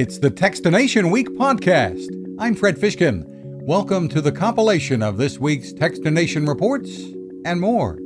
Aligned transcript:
It's 0.00 0.16
the 0.16 0.30
Techstination 0.30 1.12
Week 1.12 1.28
podcast. 1.32 2.08
I'm 2.38 2.54
Fred 2.54 2.78
Fishkin. 2.78 3.22
Welcome 3.66 4.08
to 4.08 4.22
the 4.22 4.32
compilation 4.32 5.02
of 5.02 5.18
this 5.18 5.38
week's 5.38 5.74
Techstination 5.74 6.48
reports 6.48 7.02
and 7.44 7.60
more. 7.60 7.96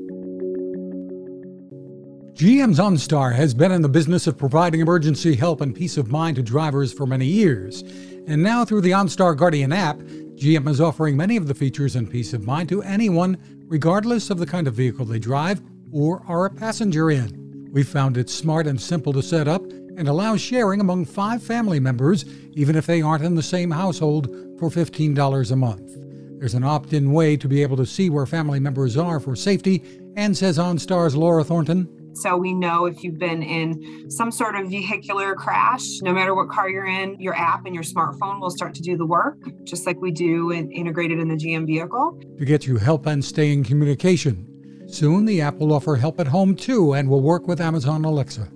GM's 2.32 2.80
OnStar 2.80 3.36
has 3.36 3.54
been 3.54 3.70
in 3.70 3.82
the 3.82 3.88
business 3.88 4.27
of 4.27 4.36
providing 4.36 4.80
emergency 4.80 5.36
help 5.36 5.61
and 5.61 5.72
peace 5.72 5.96
of 5.96 6.11
mind 6.11 6.34
to 6.34 6.43
drivers 6.43 6.93
for 6.93 7.07
many 7.07 7.27
years. 7.27 7.82
And 8.26 8.42
now, 8.42 8.64
through 8.64 8.80
the 8.80 8.90
OnStar 8.90 9.36
Guardian 9.36 9.72
app, 9.72 9.98
GM 9.98 10.66
is 10.66 10.80
offering 10.80 11.16
many 11.16 11.36
of 11.36 11.46
the 11.46 11.54
features 11.54 11.95
and 11.95 12.11
peace 12.11 12.32
of 12.32 12.42
mind 12.42 12.70
to 12.70 12.82
anyone, 12.82 13.38
regardless 13.68 14.30
of 14.30 14.38
the 14.38 14.46
kind 14.46 14.66
of 14.66 14.74
vehicle 14.74 15.04
they 15.04 15.20
drive 15.20 15.62
or 15.92 16.24
are 16.26 16.46
a 16.46 16.50
passenger 16.50 17.12
in. 17.12 17.70
We 17.70 17.84
found 17.84 18.16
it 18.16 18.29
smart 18.29 18.66
and 18.66 18.80
simple 18.80 19.12
to 19.12 19.22
set 19.22 19.46
up 19.46 19.62
and 19.96 20.08
allows 20.08 20.40
sharing 20.40 20.80
among 20.80 21.04
five 21.04 21.42
family 21.42 21.80
members, 21.80 22.24
even 22.52 22.77
if 22.77 22.87
they 22.87 23.02
aren't 23.02 23.24
in 23.24 23.34
the 23.34 23.42
same 23.42 23.70
household, 23.70 24.27
for 24.59 24.70
$15 24.70 25.50
a 25.50 25.56
month. 25.56 25.96
There's 26.38 26.55
an 26.55 26.64
opt 26.64 26.92
in 26.92 27.12
way 27.12 27.36
to 27.36 27.48
be 27.48 27.62
able 27.62 27.77
to 27.77 27.86
see 27.86 28.10
where 28.10 28.27
family 28.27 28.60
members 28.60 28.96
are 28.96 29.20
for 29.20 29.34
safety, 29.34 29.83
and 30.16 30.36
says 30.36 30.59
OnStar's 30.59 31.16
Laura 31.16 31.42
Thornton. 31.42 31.88
So 32.14 32.36
we 32.36 32.55
know 32.55 32.86
if 32.86 33.02
you've 33.02 33.19
been 33.19 33.42
in 33.42 34.09
some 34.09 34.30
sort 34.30 34.55
of 34.55 34.69
vehicular 34.69 35.34
crash, 35.34 36.00
no 36.02 36.12
matter 36.12 36.34
what 36.34 36.48
car 36.48 36.70
you're 36.70 36.86
in, 36.86 37.19
your 37.20 37.34
app 37.34 37.66
and 37.66 37.74
your 37.74 37.83
smartphone 37.83 38.41
will 38.41 38.50
start 38.50 38.74
to 38.74 38.83
do 38.83 38.97
the 38.97 39.06
work, 39.06 39.36
just 39.64 39.86
like 39.86 40.00
we 40.00 40.12
do 40.12 40.52
in, 40.52 40.70
integrated 40.70 41.19
in 41.19 41.28
the 41.28 41.34
GM 41.34 41.66
vehicle. 41.66 42.20
To 42.38 42.45
get 42.45 42.66
you 42.66 42.77
help 42.77 43.06
and 43.06 43.24
stay 43.24 43.52
in 43.52 43.64
communication. 43.64 44.48
Soon, 44.86 45.24
the 45.24 45.41
app 45.41 45.56
will 45.56 45.72
offer 45.72 45.97
help 45.97 46.20
at 46.20 46.28
home 46.28 46.55
too 46.55 46.92
and 46.92 47.08
will 47.08 47.22
work 47.22 47.48
with 47.48 47.61
Amazon 47.61 48.05
Alexa. 48.05 48.48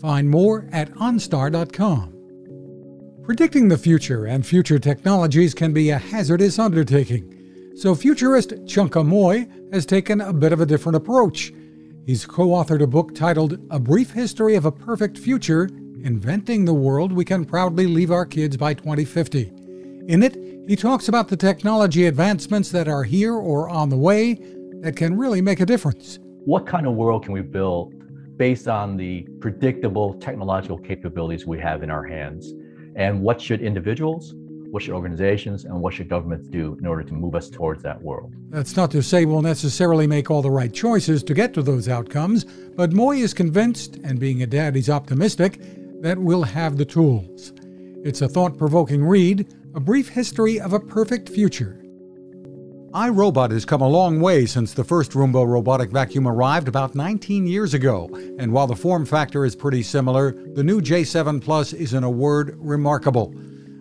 Find 0.00 0.28
more 0.28 0.68
at 0.72 0.92
OnStar.com. 0.94 2.12
Predicting 3.22 3.68
the 3.68 3.78
future 3.78 4.26
and 4.26 4.46
future 4.46 4.78
technologies 4.78 5.54
can 5.54 5.72
be 5.72 5.90
a 5.90 5.98
hazardous 5.98 6.58
undertaking. 6.58 7.32
So, 7.76 7.94
futurist 7.94 8.50
Chunka 8.66 9.04
Mui 9.04 9.72
has 9.72 9.84
taken 9.84 10.20
a 10.20 10.32
bit 10.32 10.52
of 10.52 10.60
a 10.60 10.66
different 10.66 10.96
approach. 10.96 11.52
He's 12.06 12.24
co 12.24 12.48
authored 12.48 12.82
a 12.82 12.86
book 12.86 13.14
titled 13.14 13.58
A 13.70 13.80
Brief 13.80 14.12
History 14.12 14.54
of 14.54 14.64
a 14.64 14.72
Perfect 14.72 15.18
Future 15.18 15.68
Inventing 16.04 16.64
the 16.64 16.72
World 16.72 17.12
We 17.12 17.24
Can 17.24 17.44
Proudly 17.44 17.86
Leave 17.86 18.12
Our 18.12 18.24
Kids 18.24 18.56
by 18.56 18.74
2050. 18.74 19.50
In 20.06 20.22
it, 20.22 20.36
he 20.68 20.76
talks 20.76 21.08
about 21.08 21.28
the 21.28 21.36
technology 21.36 22.06
advancements 22.06 22.70
that 22.70 22.86
are 22.86 23.02
here 23.02 23.34
or 23.34 23.68
on 23.68 23.88
the 23.88 23.96
way 23.96 24.34
that 24.82 24.94
can 24.94 25.16
really 25.16 25.40
make 25.40 25.58
a 25.58 25.66
difference. 25.66 26.20
What 26.44 26.64
kind 26.64 26.86
of 26.86 26.94
world 26.94 27.24
can 27.24 27.32
we 27.32 27.40
build 27.40 27.95
based 28.36 28.68
on 28.68 28.96
the 28.96 29.22
predictable 29.40 30.14
technological 30.14 30.78
capabilities 30.78 31.46
we 31.46 31.58
have 31.60 31.82
in 31.82 31.90
our 31.90 32.04
hands? 32.04 32.52
And 32.94 33.22
what 33.22 33.40
should 33.40 33.60
individuals, 33.60 34.34
what 34.70 34.82
should 34.82 34.94
organizations, 34.94 35.64
and 35.64 35.80
what 35.80 35.94
should 35.94 36.08
governments 36.08 36.48
do 36.48 36.76
in 36.78 36.86
order 36.86 37.02
to 37.02 37.14
move 37.14 37.34
us 37.34 37.48
towards 37.48 37.82
that 37.82 38.00
world? 38.00 38.34
That's 38.50 38.76
not 38.76 38.90
to 38.92 39.02
say 39.02 39.24
we'll 39.24 39.42
necessarily 39.42 40.06
make 40.06 40.30
all 40.30 40.42
the 40.42 40.50
right 40.50 40.72
choices 40.72 41.22
to 41.24 41.34
get 41.34 41.54
to 41.54 41.62
those 41.62 41.88
outcomes, 41.88 42.44
but 42.44 42.90
Mui 42.90 43.20
is 43.20 43.34
convinced, 43.34 43.96
and 44.04 44.18
being 44.18 44.42
a 44.42 44.46
dad, 44.46 44.74
he's 44.74 44.90
optimistic, 44.90 45.60
that 46.02 46.18
we'll 46.18 46.42
have 46.42 46.76
the 46.76 46.84
tools. 46.84 47.52
It's 48.04 48.22
a 48.22 48.28
thought 48.28 48.58
provoking 48.58 49.04
read, 49.04 49.52
a 49.74 49.80
brief 49.80 50.08
history 50.08 50.60
of 50.60 50.72
a 50.72 50.80
perfect 50.80 51.28
future. 51.28 51.82
iRobot 52.96 53.50
has 53.50 53.66
come 53.66 53.82
a 53.82 53.88
long 53.88 54.20
way 54.20 54.46
since 54.46 54.72
the 54.72 54.82
first 54.82 55.10
Roomba 55.10 55.46
robotic 55.46 55.90
vacuum 55.90 56.26
arrived 56.26 56.66
about 56.66 56.94
19 56.94 57.46
years 57.46 57.74
ago, 57.74 58.08
and 58.38 58.50
while 58.50 58.66
the 58.66 58.74
form 58.74 59.04
factor 59.04 59.44
is 59.44 59.54
pretty 59.54 59.82
similar, 59.82 60.32
the 60.32 60.64
new 60.64 60.80
J7 60.80 61.42
Plus 61.42 61.74
is 61.74 61.92
in 61.92 62.04
a 62.04 62.10
word 62.10 62.56
remarkable. 62.58 63.32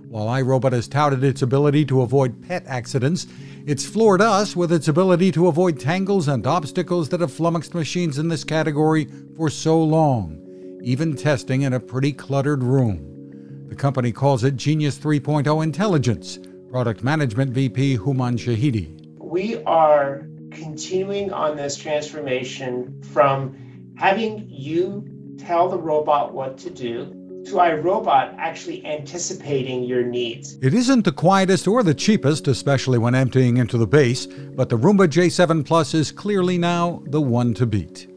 While 0.10 0.28
iRobot 0.28 0.74
has 0.74 0.90
touted 0.90 1.24
its 1.24 1.44
ability 1.44 1.86
to 1.86 2.02
avoid 2.02 2.46
pet 2.46 2.66
accidents, 2.68 3.26
it's 3.66 3.86
floored 3.86 4.22
us 4.22 4.54
with 4.54 4.74
its 4.74 4.90
ability 4.90 5.32
to 5.32 5.48
avoid 5.48 5.80
tangles 5.80 6.28
and 6.28 6.46
obstacles 6.46 7.08
that 7.08 7.22
have 7.22 7.32
flummoxed 7.32 7.74
machines 7.74 8.18
in 8.18 8.28
this 8.28 8.44
category 8.44 9.08
for 9.38 9.50
so 9.50 9.82
long, 9.82 10.80
even 10.84 11.16
testing 11.16 11.62
in 11.62 11.72
a 11.72 11.80
pretty 11.80 12.12
cluttered 12.12 12.64
room. 12.64 13.70
The 13.70 13.76
company 13.76 14.12
calls 14.12 14.44
it 14.44 14.58
Genius 14.58 15.00
3.0 15.00 15.64
Intelligence. 15.64 16.38
Product 16.70 17.04
Management 17.06 17.54
VP 17.54 17.98
Hooman 18.00 18.36
Shahidi. 18.38 19.05
We 19.26 19.64
are 19.64 20.28
continuing 20.52 21.34
on 21.34 21.58
this 21.58 21.76
transformation 21.76 23.02
from 23.02 23.58
having 23.98 24.46
you 24.48 25.04
tell 25.40 25.68
the 25.68 25.80
robot 25.80 26.32
what 26.32 26.60
to 26.60 26.70
do 26.70 27.08
to 27.46 27.54
iRobot 27.54 28.36
actually 28.38 28.86
anticipating 28.86 29.84
your 29.84 30.04
needs. 30.04 30.60
It 30.62 30.76
isn't 30.76 31.06
the 31.06 31.12
quietest 31.12 31.68
or 31.68 31.82
the 31.82 31.96
cheapest, 31.96 32.48
especially 32.48 33.00
when 33.00 33.16
emptying 33.16 33.58
into 33.58 33.80
the 33.80 33.88
base, 33.88 34.28
but 34.28 34.70
the 34.70 34.78
Roomba 34.78 35.08
J7 35.08 35.66
Plus 35.66 35.96
is 35.96 36.12
clearly 36.12 36.60
now 36.60 37.02
the 37.08 37.20
one 37.20 37.56
to 37.56 37.66
beat. 37.66 38.08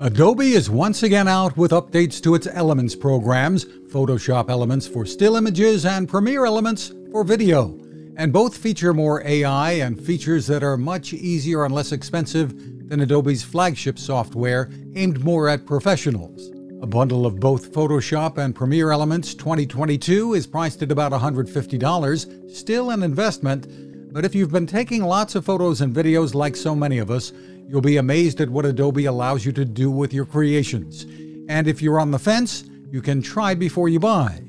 Adobe 0.00 0.54
is 0.54 0.68
once 0.68 1.04
again 1.04 1.28
out 1.28 1.56
with 1.56 1.70
updates 1.70 2.20
to 2.24 2.34
its 2.34 2.48
Elements 2.48 2.96
programs 2.96 3.66
Photoshop 3.66 4.50
Elements 4.50 4.88
for 4.88 5.06
still 5.06 5.36
images 5.36 5.86
and 5.86 6.08
Premiere 6.08 6.44
Elements 6.44 6.92
for 7.12 7.22
video. 7.22 7.78
And 8.16 8.32
both 8.32 8.56
feature 8.56 8.92
more 8.92 9.26
AI 9.26 9.72
and 9.72 9.98
features 9.98 10.46
that 10.46 10.62
are 10.62 10.76
much 10.76 11.14
easier 11.14 11.64
and 11.64 11.74
less 11.74 11.92
expensive 11.92 12.88
than 12.88 13.00
Adobe's 13.00 13.42
flagship 13.42 13.98
software 13.98 14.70
aimed 14.94 15.24
more 15.24 15.48
at 15.48 15.64
professionals. 15.66 16.50
A 16.82 16.86
bundle 16.86 17.24
of 17.24 17.40
both 17.40 17.72
Photoshop 17.72 18.36
and 18.36 18.54
Premiere 18.54 18.90
Elements 18.90 19.34
2022 19.34 20.34
is 20.34 20.46
priced 20.46 20.82
at 20.82 20.92
about 20.92 21.12
$150, 21.12 22.54
still 22.54 22.90
an 22.90 23.02
investment, 23.02 24.12
but 24.12 24.26
if 24.26 24.34
you've 24.34 24.52
been 24.52 24.66
taking 24.66 25.02
lots 25.02 25.34
of 25.34 25.46
photos 25.46 25.80
and 25.80 25.94
videos 25.94 26.34
like 26.34 26.54
so 26.54 26.74
many 26.74 26.98
of 26.98 27.10
us, 27.10 27.32
you'll 27.66 27.80
be 27.80 27.96
amazed 27.96 28.42
at 28.42 28.50
what 28.50 28.66
Adobe 28.66 29.06
allows 29.06 29.46
you 29.46 29.52
to 29.52 29.64
do 29.64 29.90
with 29.90 30.12
your 30.12 30.26
creations. 30.26 31.04
And 31.48 31.66
if 31.66 31.80
you're 31.80 32.00
on 32.00 32.10
the 32.10 32.18
fence, 32.18 32.64
you 32.90 33.00
can 33.00 33.22
try 33.22 33.54
before 33.54 33.88
you 33.88 33.98
buy. 33.98 34.42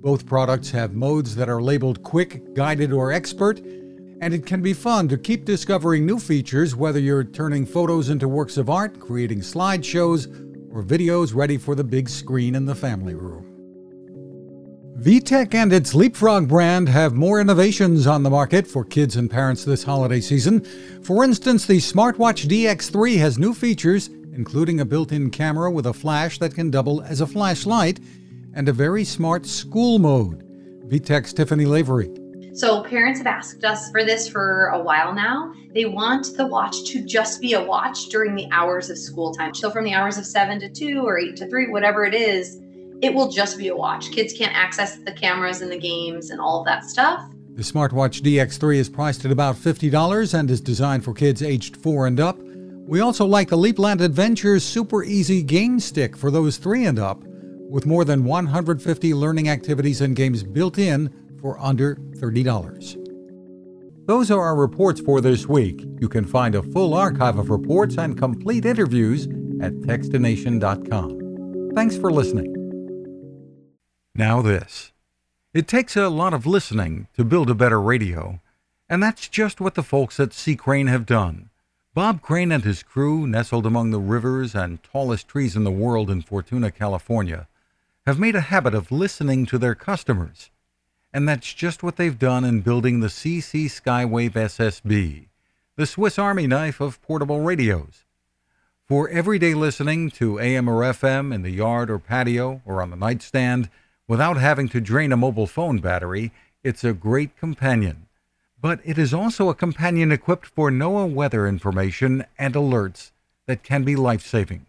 Both 0.00 0.26
products 0.26 0.70
have 0.70 0.94
modes 0.94 1.34
that 1.34 1.48
are 1.48 1.60
labeled 1.60 2.04
quick, 2.04 2.54
guided, 2.54 2.92
or 2.92 3.10
expert, 3.10 3.58
and 4.20 4.32
it 4.32 4.46
can 4.46 4.62
be 4.62 4.72
fun 4.72 5.08
to 5.08 5.18
keep 5.18 5.44
discovering 5.44 6.06
new 6.06 6.20
features 6.20 6.76
whether 6.76 7.00
you're 7.00 7.24
turning 7.24 7.66
photos 7.66 8.08
into 8.08 8.28
works 8.28 8.56
of 8.56 8.70
art, 8.70 9.00
creating 9.00 9.40
slideshows, 9.40 10.28
or 10.72 10.84
videos 10.84 11.34
ready 11.34 11.58
for 11.58 11.74
the 11.74 11.82
big 11.82 12.08
screen 12.08 12.54
in 12.54 12.64
the 12.64 12.76
family 12.76 13.14
room. 13.14 13.44
VTech 15.00 15.52
and 15.54 15.72
its 15.72 15.96
Leapfrog 15.96 16.46
brand 16.46 16.88
have 16.88 17.14
more 17.14 17.40
innovations 17.40 18.06
on 18.06 18.22
the 18.22 18.30
market 18.30 18.68
for 18.68 18.84
kids 18.84 19.16
and 19.16 19.28
parents 19.28 19.64
this 19.64 19.82
holiday 19.82 20.20
season. 20.20 20.60
For 21.02 21.24
instance, 21.24 21.66
the 21.66 21.78
Smartwatch 21.78 22.46
DX3 22.46 23.18
has 23.18 23.36
new 23.36 23.52
features, 23.52 24.08
including 24.32 24.78
a 24.78 24.84
built 24.84 25.10
in 25.10 25.30
camera 25.30 25.72
with 25.72 25.86
a 25.86 25.92
flash 25.92 26.38
that 26.38 26.54
can 26.54 26.70
double 26.70 27.02
as 27.02 27.20
a 27.20 27.26
flashlight 27.26 27.98
and 28.54 28.68
a 28.68 28.72
very 28.72 29.04
smart 29.04 29.46
school 29.46 29.98
mode. 29.98 30.44
VTech's 30.88 31.32
Tiffany 31.32 31.66
Lavery. 31.66 32.10
So, 32.54 32.82
parents 32.82 33.20
have 33.20 33.26
asked 33.26 33.62
us 33.64 33.90
for 33.90 34.04
this 34.04 34.28
for 34.28 34.68
a 34.68 34.82
while 34.82 35.14
now. 35.14 35.52
They 35.74 35.84
want 35.84 36.36
the 36.36 36.46
watch 36.46 36.84
to 36.86 37.04
just 37.04 37.40
be 37.40 37.52
a 37.52 37.62
watch 37.62 38.06
during 38.06 38.34
the 38.34 38.48
hours 38.50 38.90
of 38.90 38.98
school 38.98 39.32
time. 39.32 39.54
So, 39.54 39.70
from 39.70 39.84
the 39.84 39.94
hours 39.94 40.18
of 40.18 40.26
7 40.26 40.58
to 40.60 40.68
2 40.68 41.02
or 41.06 41.18
8 41.18 41.36
to 41.36 41.48
3, 41.48 41.68
whatever 41.68 42.04
it 42.04 42.14
is, 42.14 42.58
it 43.00 43.14
will 43.14 43.30
just 43.30 43.58
be 43.58 43.68
a 43.68 43.76
watch. 43.76 44.10
Kids 44.10 44.32
can't 44.32 44.56
access 44.56 44.96
the 44.96 45.12
cameras 45.12 45.60
and 45.60 45.70
the 45.70 45.78
games 45.78 46.30
and 46.30 46.40
all 46.40 46.60
of 46.60 46.66
that 46.66 46.84
stuff. 46.84 47.22
The 47.54 47.62
Smartwatch 47.62 48.22
DX3 48.22 48.76
is 48.76 48.88
priced 48.88 49.24
at 49.24 49.30
about 49.30 49.56
$50 49.56 50.34
and 50.34 50.50
is 50.50 50.60
designed 50.60 51.04
for 51.04 51.12
kids 51.12 51.42
aged 51.42 51.76
4 51.76 52.06
and 52.06 52.18
up. 52.18 52.38
We 52.86 53.00
also 53.00 53.26
like 53.26 53.50
the 53.50 53.56
Leapland 53.56 54.00
Adventures 54.00 54.64
Super 54.64 55.04
Easy 55.04 55.42
Game 55.42 55.78
Stick 55.78 56.16
for 56.16 56.30
those 56.30 56.56
3 56.56 56.86
and 56.86 56.98
up, 56.98 57.22
with 57.68 57.86
more 57.86 58.04
than 58.04 58.24
150 58.24 59.14
learning 59.14 59.48
activities 59.48 60.00
and 60.00 60.16
games 60.16 60.42
built 60.42 60.78
in 60.78 61.12
for 61.40 61.58
under 61.60 61.96
$30. 61.96 63.04
Those 64.06 64.30
are 64.30 64.40
our 64.40 64.56
reports 64.56 65.00
for 65.00 65.20
this 65.20 65.46
week. 65.46 65.84
You 66.00 66.08
can 66.08 66.24
find 66.24 66.54
a 66.54 66.62
full 66.62 66.94
archive 66.94 67.38
of 67.38 67.50
reports 67.50 67.98
and 67.98 68.16
complete 68.16 68.64
interviews 68.64 69.26
at 69.60 69.74
techstination.com. 69.82 71.72
Thanks 71.74 71.96
for 71.98 72.10
listening. 72.10 72.54
Now, 74.14 74.40
this. 74.40 74.92
It 75.52 75.68
takes 75.68 75.96
a 75.96 76.08
lot 76.08 76.32
of 76.34 76.46
listening 76.46 77.08
to 77.16 77.24
build 77.24 77.50
a 77.50 77.54
better 77.54 77.80
radio, 77.80 78.40
and 78.88 79.02
that's 79.02 79.28
just 79.28 79.60
what 79.60 79.74
the 79.74 79.82
folks 79.82 80.18
at 80.18 80.32
C. 80.32 80.56
Crane 80.56 80.86
have 80.86 81.04
done. 81.04 81.50
Bob 81.94 82.22
Crane 82.22 82.52
and 82.52 82.64
his 82.64 82.82
crew, 82.82 83.26
nestled 83.26 83.66
among 83.66 83.90
the 83.90 83.98
rivers 83.98 84.54
and 84.54 84.82
tallest 84.82 85.28
trees 85.28 85.56
in 85.56 85.64
the 85.64 85.70
world 85.70 86.10
in 86.10 86.22
Fortuna, 86.22 86.70
California, 86.70 87.48
have 88.08 88.18
made 88.18 88.34
a 88.34 88.40
habit 88.40 88.74
of 88.74 88.90
listening 88.90 89.46
to 89.46 89.58
their 89.58 89.76
customers. 89.76 90.50
And 91.12 91.28
that's 91.28 91.54
just 91.54 91.84
what 91.84 91.94
they've 91.94 92.18
done 92.18 92.44
in 92.44 92.62
building 92.62 92.98
the 92.98 93.06
CC 93.06 93.66
Skywave 93.66 94.32
SSB, 94.32 95.28
the 95.76 95.86
Swiss 95.86 96.18
Army 96.18 96.48
knife 96.48 96.80
of 96.80 97.00
portable 97.02 97.42
radios. 97.42 98.04
For 98.86 99.08
everyday 99.10 99.54
listening 99.54 100.10
to 100.12 100.40
AM 100.40 100.68
or 100.68 100.82
FM 100.82 101.32
in 101.32 101.42
the 101.42 101.50
yard 101.50 101.90
or 101.90 102.00
patio 102.00 102.62
or 102.64 102.82
on 102.82 102.90
the 102.90 102.96
nightstand, 102.96 103.68
Without 104.08 104.38
having 104.38 104.70
to 104.70 104.80
drain 104.80 105.12
a 105.12 105.18
mobile 105.18 105.46
phone 105.46 105.80
battery, 105.80 106.32
it's 106.64 106.82
a 106.82 106.94
great 106.94 107.36
companion. 107.36 108.06
But 108.58 108.80
it 108.82 108.96
is 108.96 109.12
also 109.12 109.50
a 109.50 109.54
companion 109.54 110.10
equipped 110.10 110.46
for 110.46 110.70
NOAA 110.70 111.12
weather 111.12 111.46
information 111.46 112.24
and 112.38 112.54
alerts 112.54 113.10
that 113.46 113.62
can 113.62 113.84
be 113.84 113.94
life 113.94 114.26
saving. 114.26 114.64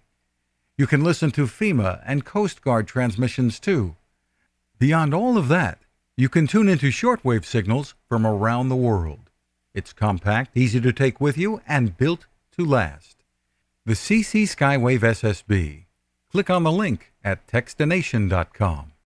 You 0.79 0.87
can 0.87 1.03
listen 1.03 1.29
to 1.31 1.45
FEMA 1.45 2.01
and 2.05 2.23
Coast 2.23 2.61
Guard 2.61 2.87
transmissions 2.87 3.59
too. 3.59 3.97
Beyond 4.77 5.13
all 5.13 5.37
of 5.37 5.49
that, 5.49 5.79
you 6.15 6.29
can 6.29 6.47
tune 6.47 6.69
into 6.69 6.87
shortwave 6.87 7.43
signals 7.43 7.95
from 8.07 8.25
around 8.25 8.69
the 8.69 8.77
world. 8.77 9.29
It's 9.73 9.91
compact, 9.91 10.55
easy 10.55 10.79
to 10.79 10.93
take 10.93 11.19
with 11.19 11.37
you, 11.37 11.59
and 11.67 11.97
built 11.97 12.27
to 12.53 12.63
last. 12.63 13.25
The 13.85 13.91
CC 13.91 14.43
Skywave 14.43 15.01
SSB. 15.01 15.83
Click 16.31 16.49
on 16.49 16.63
the 16.63 16.71
link 16.71 17.11
at 17.25 17.45
Techstination.com. 17.45 18.93